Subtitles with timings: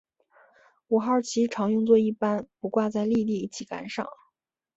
[0.87, 4.07] 五号旗常用作一般不挂在立地旗杆上。